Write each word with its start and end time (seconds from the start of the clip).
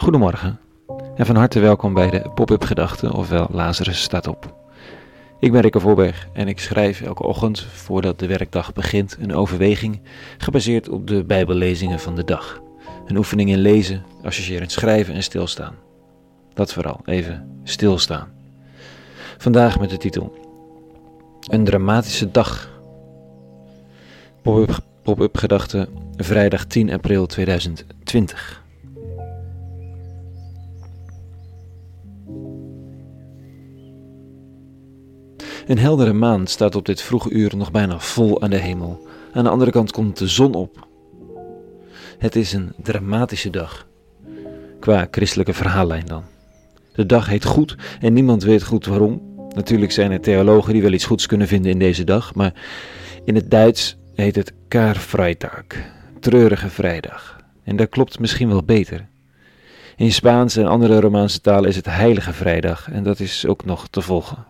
Goedemorgen 0.00 0.60
en 1.16 1.26
van 1.26 1.36
harte 1.36 1.60
welkom 1.60 1.94
bij 1.94 2.10
de 2.10 2.30
Pop-up 2.34 2.64
Gedachten, 2.64 3.12
ofwel 3.12 3.48
Lazarus 3.50 4.02
staat 4.02 4.26
op. 4.26 4.54
Ik 5.40 5.52
ben 5.52 5.60
Rikke 5.60 5.80
Voorberg 5.80 6.28
en 6.32 6.48
ik 6.48 6.60
schrijf 6.60 7.00
elke 7.00 7.22
ochtend, 7.22 7.60
voordat 7.60 8.18
de 8.18 8.26
werkdag 8.26 8.72
begint, 8.72 9.16
een 9.20 9.34
overweging 9.34 10.00
gebaseerd 10.38 10.88
op 10.88 11.06
de 11.06 11.24
Bijbellezingen 11.24 12.00
van 12.00 12.14
de 12.14 12.24
dag. 12.24 12.60
Een 13.06 13.16
oefening 13.16 13.50
in 13.50 13.58
lezen, 13.58 14.02
associërend 14.22 14.72
schrijven 14.72 15.14
en 15.14 15.22
stilstaan. 15.22 15.74
Dat 16.54 16.72
vooral, 16.72 17.00
even 17.04 17.60
stilstaan. 17.64 18.28
Vandaag 19.38 19.80
met 19.80 19.90
de 19.90 19.96
titel 19.96 20.34
Een 21.48 21.64
dramatische 21.64 22.30
dag. 22.30 22.80
Pop-up 24.42 24.78
pop 25.02 25.36
Gedachten, 25.36 25.88
vrijdag 26.16 26.64
10 26.64 26.92
april 26.92 27.26
2020. 27.26 28.68
Een 35.66 35.78
heldere 35.78 36.12
maan 36.12 36.46
staat 36.46 36.74
op 36.74 36.86
dit 36.86 37.02
vroege 37.02 37.30
uur 37.30 37.56
nog 37.56 37.70
bijna 37.70 37.98
vol 37.98 38.42
aan 38.42 38.50
de 38.50 38.56
hemel. 38.56 39.06
Aan 39.32 39.44
de 39.44 39.50
andere 39.50 39.70
kant 39.70 39.92
komt 39.92 40.18
de 40.18 40.28
zon 40.28 40.54
op. 40.54 40.86
Het 42.18 42.36
is 42.36 42.52
een 42.52 42.72
dramatische 42.82 43.50
dag. 43.50 43.86
Qua 44.80 45.08
christelijke 45.10 45.52
verhaallijn 45.52 46.06
dan. 46.06 46.24
De 46.92 47.06
dag 47.06 47.26
heet 47.26 47.44
goed 47.44 47.76
en 48.00 48.12
niemand 48.12 48.42
weet 48.42 48.62
goed 48.62 48.86
waarom. 48.86 49.22
Natuurlijk 49.54 49.92
zijn 49.92 50.12
er 50.12 50.20
theologen 50.20 50.72
die 50.72 50.82
wel 50.82 50.92
iets 50.92 51.04
goeds 51.04 51.26
kunnen 51.26 51.48
vinden 51.48 51.70
in 51.70 51.78
deze 51.78 52.04
dag, 52.04 52.34
maar 52.34 52.54
in 53.24 53.34
het 53.34 53.50
Duits 53.50 53.96
heet 54.14 54.36
het 54.36 54.52
Karfreitag, 54.68 55.64
treurige 56.20 56.68
vrijdag. 56.68 57.40
En 57.64 57.76
dat 57.76 57.88
klopt 57.88 58.18
misschien 58.18 58.48
wel 58.48 58.62
beter. 58.62 59.08
In 59.96 60.12
Spaans 60.12 60.56
en 60.56 60.66
andere 60.66 61.00
Romaanse 61.00 61.40
talen 61.40 61.68
is 61.68 61.76
het 61.76 61.86
Heilige 61.86 62.32
Vrijdag 62.32 62.90
en 62.90 63.02
dat 63.02 63.20
is 63.20 63.46
ook 63.46 63.64
nog 63.64 63.88
te 63.88 64.00
volgen. 64.00 64.46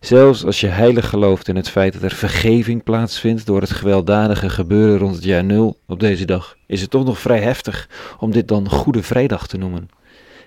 Zelfs 0.00 0.44
als 0.44 0.60
je 0.60 0.66
heilig 0.66 1.08
gelooft 1.08 1.48
in 1.48 1.56
het 1.56 1.68
feit 1.68 1.92
dat 1.92 2.02
er 2.02 2.14
vergeving 2.14 2.82
plaatsvindt 2.82 3.46
door 3.46 3.60
het 3.60 3.70
gewelddadige 3.70 4.50
gebeuren 4.50 4.98
rond 4.98 5.14
het 5.14 5.24
jaar 5.24 5.44
nul 5.44 5.78
op 5.86 6.00
deze 6.00 6.24
dag, 6.24 6.56
is 6.66 6.80
het 6.80 6.90
toch 6.90 7.04
nog 7.04 7.18
vrij 7.18 7.40
heftig 7.40 7.88
om 8.18 8.30
dit 8.30 8.48
dan 8.48 8.68
Goede 8.68 9.02
Vrijdag 9.02 9.46
te 9.46 9.56
noemen. 9.56 9.88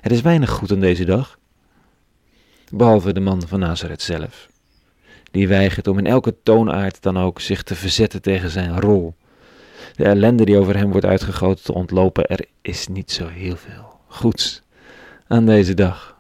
Er 0.02 0.12
is 0.12 0.22
weinig 0.22 0.50
goed 0.50 0.72
aan 0.72 0.80
deze 0.80 1.06
dag, 1.06 1.40
behalve 2.72 3.14
de 3.14 3.20
man 3.20 3.48
van 3.48 3.60
Nazareth 3.60 4.02
zelf. 4.02 4.48
Die 5.32 5.48
weigert 5.48 5.88
om 5.88 5.98
in 5.98 6.06
elke 6.06 6.36
toonaard 6.44 7.02
dan 7.02 7.18
ook 7.18 7.42
zich 7.42 7.64
te 7.64 7.76
verzetten 7.76 8.22
tegen 8.22 8.50
zijn 8.50 8.80
rol. 8.80 9.16
De 9.96 10.04
ellende 10.04 10.46
die 10.46 10.58
over 10.58 10.78
hem 10.78 10.92
wordt 10.92 11.06
uitgegoten 11.06 11.64
te 11.64 11.74
ontlopen, 11.74 12.26
er 12.26 12.46
is 12.62 12.88
niet 12.88 13.12
zo 13.12 13.28
heel 13.28 13.56
veel 13.56 14.00
goeds 14.08 14.62
aan 15.28 15.46
deze 15.46 15.74
dag. 15.74 16.13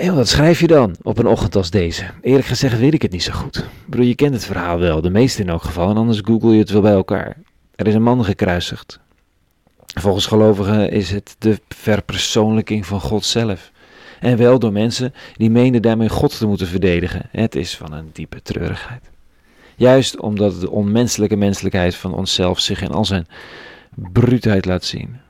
Ja, 0.00 0.14
wat 0.14 0.28
schrijf 0.28 0.60
je 0.60 0.66
dan 0.66 0.96
op 1.02 1.18
een 1.18 1.26
ochtend 1.26 1.56
als 1.56 1.70
deze? 1.70 2.04
Eerlijk 2.20 2.46
gezegd 2.46 2.78
weet 2.78 2.94
ik 2.94 3.02
het 3.02 3.10
niet 3.10 3.22
zo 3.22 3.32
goed. 3.32 3.56
Ik 3.56 3.64
bedoel, 3.86 4.06
je 4.06 4.14
kent 4.14 4.34
het 4.34 4.44
verhaal 4.44 4.78
wel, 4.78 5.00
de 5.00 5.10
meeste 5.10 5.42
in 5.42 5.48
elk 5.48 5.62
geval, 5.62 5.90
en 5.90 5.96
anders 5.96 6.20
google 6.24 6.52
je 6.52 6.58
het 6.58 6.70
wel 6.70 6.80
bij 6.80 6.92
elkaar. 6.92 7.36
Er 7.74 7.86
is 7.86 7.94
een 7.94 8.02
man 8.02 8.24
gekruisigd. 8.24 9.00
Volgens 9.86 10.26
gelovigen 10.26 10.90
is 10.90 11.10
het 11.10 11.36
de 11.38 11.60
verpersoonlijking 11.68 12.86
van 12.86 13.00
God 13.00 13.24
zelf. 13.24 13.70
En 14.20 14.36
wel 14.36 14.58
door 14.58 14.72
mensen 14.72 15.14
die 15.36 15.50
meenden 15.50 15.82
daarmee 15.82 16.08
God 16.08 16.38
te 16.38 16.46
moeten 16.46 16.66
verdedigen. 16.66 17.28
Het 17.30 17.54
is 17.54 17.76
van 17.76 17.92
een 17.92 18.10
diepe 18.12 18.42
treurigheid. 18.42 19.10
Juist 19.76 20.20
omdat 20.20 20.60
de 20.60 20.70
onmenselijke 20.70 21.36
menselijkheid 21.36 21.94
van 21.94 22.14
onszelf 22.14 22.60
zich 22.60 22.82
in 22.82 22.90
al 22.90 23.04
zijn 23.04 23.26
bruutheid 24.12 24.64
laat 24.64 24.84
zien 24.84 25.20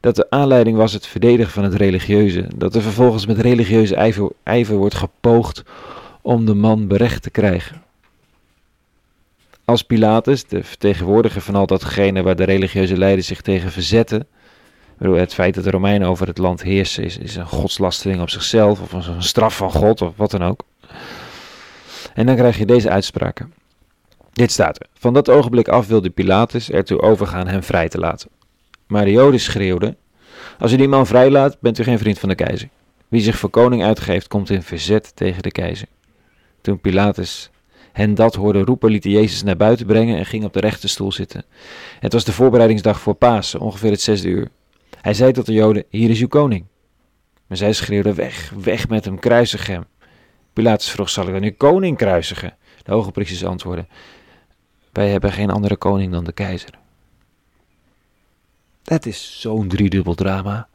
dat 0.00 0.16
de 0.16 0.30
aanleiding 0.30 0.76
was 0.76 0.92
het 0.92 1.06
verdedigen 1.06 1.52
van 1.52 1.64
het 1.64 1.74
religieuze, 1.74 2.46
dat 2.56 2.74
er 2.74 2.82
vervolgens 2.82 3.26
met 3.26 3.38
religieuze 3.38 3.94
ijver, 3.94 4.30
ijver 4.42 4.76
wordt 4.76 4.94
gepoogd 4.94 5.62
om 6.20 6.46
de 6.46 6.54
man 6.54 6.86
berecht 6.86 7.22
te 7.22 7.30
krijgen. 7.30 7.82
Als 9.64 9.82
Pilatus, 9.82 10.44
de 10.44 10.62
vertegenwoordiger 10.64 11.40
van 11.40 11.54
al 11.54 11.66
datgene 11.66 12.22
waar 12.22 12.36
de 12.36 12.44
religieuze 12.44 12.96
leiders 12.96 13.26
zich 13.26 13.40
tegen 13.40 13.70
verzetten, 13.70 14.26
het 14.98 15.34
feit 15.34 15.54
dat 15.54 15.64
de 15.64 15.70
Romeinen 15.70 16.08
over 16.08 16.26
het 16.26 16.38
land 16.38 16.62
heersen 16.62 17.04
is, 17.04 17.18
is 17.18 17.36
een 17.36 17.46
godslastering 17.46 18.20
op 18.20 18.30
zichzelf 18.30 18.80
of 18.80 18.92
een 18.92 19.22
straf 19.22 19.56
van 19.56 19.70
God 19.70 20.02
of 20.02 20.12
wat 20.16 20.30
dan 20.30 20.42
ook. 20.42 20.60
En 22.14 22.26
dan 22.26 22.36
krijg 22.36 22.58
je 22.58 22.66
deze 22.66 22.90
uitspraken. 22.90 23.52
Dit 24.32 24.50
staat 24.50 24.80
er. 24.80 24.86
Van 24.94 25.12
dat 25.12 25.28
ogenblik 25.28 25.68
af 25.68 25.86
wilde 25.86 26.10
Pilatus 26.10 26.70
ertoe 26.70 27.00
overgaan 27.00 27.48
hem 27.48 27.62
vrij 27.62 27.88
te 27.88 27.98
laten. 27.98 28.28
Maar 28.92 29.04
de 29.04 29.10
Joden 29.10 29.40
schreeuwden: 29.40 29.96
Als 30.58 30.72
u 30.72 30.76
die 30.76 30.88
man 30.88 31.06
vrijlaat, 31.06 31.60
bent 31.60 31.78
u 31.78 31.82
geen 31.82 31.98
vriend 31.98 32.18
van 32.18 32.28
de 32.28 32.34
keizer. 32.34 32.68
Wie 33.08 33.20
zich 33.20 33.36
voor 33.36 33.50
koning 33.50 33.82
uitgeeft, 33.82 34.28
komt 34.28 34.50
in 34.50 34.62
verzet 34.62 35.16
tegen 35.16 35.42
de 35.42 35.50
keizer. 35.50 35.88
Toen 36.60 36.80
Pilatus 36.80 37.50
hen 37.92 38.14
dat 38.14 38.34
hoorde 38.34 38.64
roepen, 38.64 38.90
liet 38.90 39.04
hij 39.04 39.12
Jezus 39.12 39.42
naar 39.42 39.56
buiten 39.56 39.86
brengen 39.86 40.18
en 40.18 40.26
ging 40.26 40.44
op 40.44 40.52
de 40.52 40.60
rechterstoel 40.60 41.12
zitten. 41.12 41.44
Het 42.00 42.12
was 42.12 42.24
de 42.24 42.32
voorbereidingsdag 42.32 43.00
voor 43.00 43.14
Pasen, 43.14 43.60
ongeveer 43.60 43.90
het 43.90 44.00
zesde 44.00 44.28
uur. 44.28 44.48
Hij 45.00 45.14
zei 45.14 45.32
tot 45.32 45.46
de 45.46 45.52
Joden: 45.52 45.84
Hier 45.88 46.10
is 46.10 46.20
uw 46.20 46.28
koning. 46.28 46.64
Maar 47.46 47.56
zij 47.56 47.72
schreeuwden: 47.72 48.14
Weg, 48.14 48.52
weg 48.62 48.88
met 48.88 49.04
hem, 49.04 49.18
kruisig 49.18 49.66
hem. 49.66 49.84
Pilatus 50.52 50.90
vroeg: 50.90 51.10
Zal 51.10 51.26
ik 51.26 51.32
dan 51.32 51.42
uw 51.42 51.54
koning 51.56 51.96
kruisigen? 51.96 52.56
De 52.82 52.92
hoge 52.92 53.10
priesters 53.10 53.44
antwoordden: 53.44 53.88
Wij 54.92 55.08
hebben 55.08 55.32
geen 55.32 55.50
andere 55.50 55.76
koning 55.76 56.12
dan 56.12 56.24
de 56.24 56.32
keizer. 56.32 56.80
Het 58.84 59.06
is 59.06 59.40
zo'n 59.40 59.68
driedubbel 59.68 60.14
drama. 60.14 60.68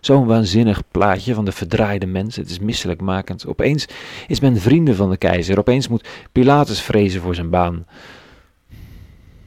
Zo'n 0.00 0.26
waanzinnig 0.26 0.82
plaatje 0.90 1.34
van 1.34 1.44
de 1.44 1.52
verdraaide 1.52 2.06
mens. 2.06 2.36
Het 2.36 2.50
is 2.50 2.58
misselijkmakend. 2.58 3.46
Opeens 3.46 3.86
is 4.26 4.40
men 4.40 4.60
vrienden 4.60 4.96
van 4.96 5.10
de 5.10 5.16
keizer. 5.16 5.58
Opeens 5.58 5.88
moet 5.88 6.08
Pilatus 6.32 6.80
vrezen 6.80 7.20
voor 7.20 7.34
zijn 7.34 7.50
baan. 7.50 7.86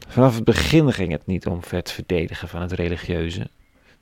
Vanaf 0.07 0.35
het 0.35 0.43
begin 0.43 0.93
ging 0.93 1.11
het 1.11 1.25
niet 1.25 1.45
om 1.45 1.59
het 1.69 1.91
verdedigen 1.91 2.47
van 2.47 2.61
het 2.61 2.71
religieuze. 2.71 3.49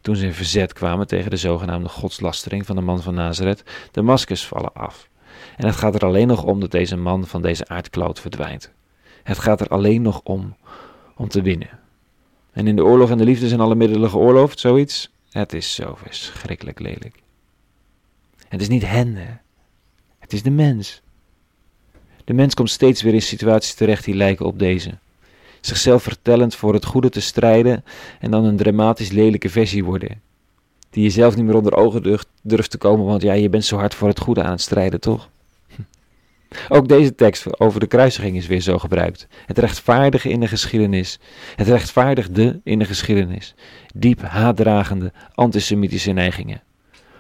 Toen 0.02 0.16
ze 0.16 0.26
in 0.26 0.34
verzet 0.34 0.74
kwamen 0.74 1.08
tegen 1.08 1.30
de 1.30 1.38
zogenaamde 1.38 1.90
godslastering 1.90 2.66
van 2.66 2.76
de 2.76 2.82
man 2.82 3.02
van 3.02 3.14
Nazareth, 3.14 3.64
de 3.92 4.02
maskers 4.02 4.46
vallen 4.46 4.74
af. 4.74 5.10
En 5.58 5.66
het 5.66 5.76
gaat 5.76 5.96
er 5.96 6.06
alleen 6.06 6.28
nog 6.28 6.44
om 6.44 6.60
dat 6.60 6.72
deze 6.72 6.98
man 6.98 7.28
van 7.28 7.42
deze 7.42 7.68
aardkloot 7.68 8.20
verdwijnt. 8.20 8.72
Het 9.24 9.40
gaat 9.40 9.62
er 9.62 9.68
alleen 9.68 10.02
nog 10.02 10.22
om 10.24 10.56
om 11.16 11.28
te 11.28 11.42
winnen. 11.42 11.80
En 12.52 12.68
in 12.68 12.76
de 12.76 12.84
oorlog 12.84 13.10
en 13.10 13.18
de 13.18 13.24
liefde 13.24 13.48
zijn 13.48 13.60
alle 13.60 13.76
middelen 13.76 14.10
geoorloofd, 14.10 14.60
zoiets. 14.60 15.10
Het 15.32 15.54
is 15.54 15.76
zo 15.76 15.96
verschrikkelijk 15.96 16.80
lelijk. 16.80 17.16
Het 18.48 18.62
is 18.62 18.68
niet 18.68 18.86
hen, 18.86 19.16
hè. 19.16 19.34
het 20.20 20.34
is 20.34 20.44
de 20.44 20.50
mens. 20.50 21.02
De 22.24 22.34
mens 22.34 22.54
komt 22.54 22.70
steeds 22.70 23.02
weer 23.02 23.14
in 23.14 23.22
situaties 23.22 23.74
terecht 23.74 24.06
die 24.06 24.16
lijken 24.16 24.46
op 24.46 24.60
deze. 24.60 24.98
Zichzelf 25.62 26.04
vertellend 26.04 26.56
voor 26.56 26.74
het 26.74 26.86
goede 26.86 27.10
te 27.10 27.22
strijden 27.22 27.84
en 28.20 28.32
dan 28.32 28.44
een 28.44 28.58
dramatisch 28.58 29.12
lelijke 29.12 29.50
versie 29.50 29.84
worden. 29.84 30.22
Die 30.90 31.04
je 31.04 31.10
zelf 31.10 31.36
niet 31.36 31.46
meer 31.46 31.56
onder 31.56 31.76
ogen 31.76 32.20
durft 32.42 32.72
te 32.72 32.78
komen, 32.78 33.06
want 33.06 33.22
ja, 33.22 33.34
je 33.34 33.50
bent 33.50 33.66
zo 33.66 33.78
hard 33.78 33.96
voor 33.96 34.08
het 34.08 34.20
goede 34.20 34.44
aan 34.44 34.52
het 34.52 34.62
strijden, 34.62 35.00
toch? 35.00 35.30
Ook 36.70 36.88
deze 36.88 37.16
tekst 37.16 37.60
over 37.60 37.80
de 37.80 37.88
kruisiging 37.88 38.38
is 38.38 38.48
weer 38.48 38.62
zo 38.62 38.78
gebruikt. 38.78 39.28
Het 39.46 39.58
rechtvaardige 39.58 40.30
in 40.30 40.40
de 40.40 40.48
geschiedenis. 40.48 41.20
Het 41.56 41.68
rechtvaardigde 41.68 42.60
in 42.64 42.80
de 42.80 42.86
geschiedenis. 42.86 43.56
Diep 43.96 44.22
haatdragende 44.22 45.12
antisemitische 45.34 46.12
neigingen. 46.12 46.62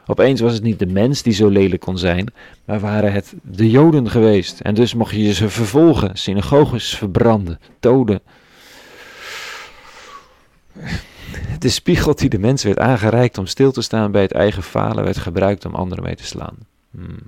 Opeens 0.06 0.42
was 0.42 0.54
het 0.54 0.64
niet 0.64 0.80
de 0.80 0.86
mens 0.86 1.22
die 1.22 1.34
zo 1.34 1.48
lelijk 1.48 1.82
kon 1.82 1.98
zijn, 1.98 2.34
maar 2.66 2.80
waren 2.80 3.12
het 3.12 3.34
de 3.44 3.70
Joden 3.70 4.10
geweest. 4.10 4.60
En 4.60 4.74
dus 4.74 4.94
mocht 4.94 5.16
je 5.16 5.34
ze 5.34 5.50
vervolgen, 5.50 6.18
synagoges 6.18 6.96
verbranden, 6.96 7.60
doden. 7.80 8.22
De 11.60 11.70
spiegel 11.70 12.16
die 12.16 12.30
de 12.30 12.40
mens 12.40 12.64
werd 12.64 12.80
aangereikt 12.80 13.38
om 13.38 13.46
stil 13.46 13.72
te 13.72 13.82
staan 13.82 14.12
bij 14.12 14.22
het 14.22 14.32
eigen 14.32 14.64
falen, 14.64 15.04
werd 15.04 15.18
gebruikt 15.18 15.66
om 15.66 15.76
anderen 15.76 16.04
mee 16.04 16.16
te 16.16 16.26
slaan. 16.26 16.58
Hmm. 16.92 17.20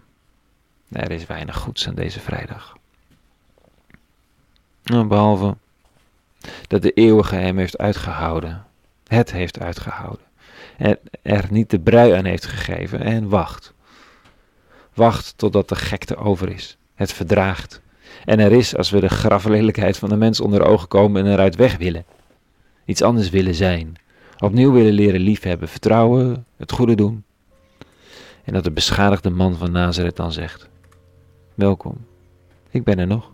Er 0.93 1.11
is 1.11 1.25
weinig 1.25 1.57
goeds 1.57 1.87
aan 1.87 1.95
deze 1.95 2.19
vrijdag. 2.19 2.77
Nou, 4.83 5.07
behalve 5.07 5.55
dat 6.67 6.81
de 6.81 6.91
eeuwige 6.91 7.35
hem 7.35 7.57
heeft 7.57 7.77
uitgehouden. 7.77 8.65
Het 9.07 9.31
heeft 9.31 9.59
uitgehouden. 9.59 10.25
En 10.77 10.99
er 11.21 11.45
niet 11.49 11.69
de 11.69 11.79
brui 11.79 12.11
aan 12.11 12.25
heeft 12.25 12.45
gegeven 12.45 13.01
en 13.01 13.29
wacht. 13.29 13.73
Wacht 14.93 15.33
totdat 15.37 15.69
de 15.69 15.75
gekte 15.75 16.15
over 16.15 16.49
is. 16.49 16.77
Het 16.95 17.13
verdraagt. 17.13 17.81
En 18.25 18.39
er 18.39 18.51
is 18.51 18.75
als 18.75 18.89
we 18.89 18.99
de 18.99 19.09
graflelijkheid 19.09 19.97
van 19.97 20.09
de 20.09 20.15
mens 20.15 20.39
onder 20.39 20.65
ogen 20.65 20.87
komen 20.87 21.25
en 21.25 21.31
eruit 21.31 21.55
weg 21.55 21.77
willen. 21.77 22.05
Iets 22.85 23.01
anders 23.01 23.29
willen 23.29 23.55
zijn. 23.55 23.95
Opnieuw 24.39 24.71
willen 24.71 24.93
leren 24.93 25.19
liefhebben, 25.19 25.67
vertrouwen, 25.67 26.45
het 26.57 26.71
goede 26.71 26.95
doen. 26.95 27.23
En 28.43 28.53
dat 28.53 28.63
de 28.63 28.71
beschadigde 28.71 29.29
man 29.29 29.55
van 29.55 29.71
Nazareth 29.71 30.15
dan 30.15 30.31
zegt: 30.31 30.69
Welkom. 31.55 31.97
Ik 32.69 32.83
ben 32.83 32.99
er 32.99 33.07
nog. 33.07 33.31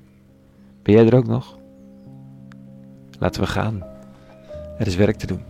Ben 0.83 0.93
jij 0.93 1.05
er 1.05 1.15
ook 1.15 1.27
nog? 1.27 1.57
Laten 3.19 3.41
we 3.41 3.47
gaan. 3.47 3.83
Er 4.77 4.87
is 4.87 4.95
werk 4.95 5.15
te 5.15 5.27
doen. 5.27 5.41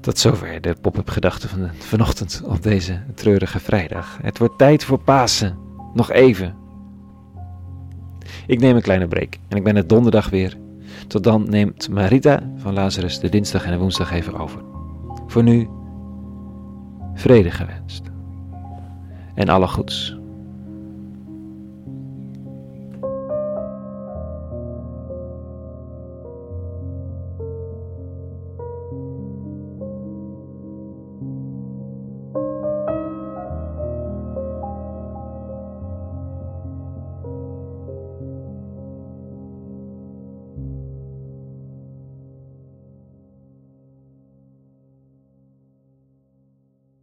Tot 0.00 0.18
zover 0.18 0.60
de 0.60 0.76
pop-up 0.80 1.08
gedachten 1.08 1.48
van 1.48 1.70
vanochtend 1.78 2.42
op 2.44 2.62
deze 2.62 3.02
treurige 3.14 3.60
vrijdag. 3.60 4.18
Het 4.22 4.38
wordt 4.38 4.58
tijd 4.58 4.84
voor 4.84 4.98
Pasen. 4.98 5.58
Nog 5.94 6.10
even. 6.10 6.54
Ik 8.46 8.60
neem 8.60 8.76
een 8.76 8.82
kleine 8.82 9.08
break 9.08 9.36
en 9.48 9.56
ik 9.56 9.64
ben 9.64 9.76
het 9.76 9.88
donderdag 9.88 10.30
weer. 10.30 10.56
Tot 11.06 11.24
dan 11.24 11.50
neemt 11.50 11.88
Marita 11.88 12.52
van 12.56 12.72
Lazarus 12.72 13.18
de 13.18 13.28
dinsdag 13.28 13.64
en 13.64 13.70
de 13.70 13.78
woensdag 13.78 14.12
even 14.12 14.34
over. 14.34 14.62
Voor 15.26 15.42
nu, 15.42 15.68
vrede 17.14 17.50
gewenst. 17.50 18.13
En 19.34 19.48
alle 19.48 19.68
goeds. 19.68 20.23